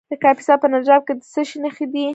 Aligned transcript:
د 0.09 0.11
کاپیسا 0.23 0.53
په 0.61 0.67
نجراب 0.73 1.01
کې 1.07 1.13
د 1.19 1.21
څه 1.33 1.41
شي 1.49 1.57
نښې 1.63 1.85
دي؟ 1.93 2.05